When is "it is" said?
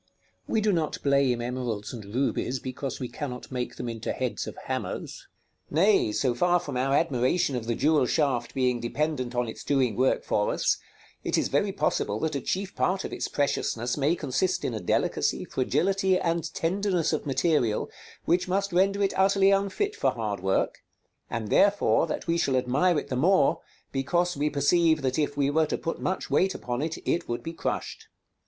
11.23-11.49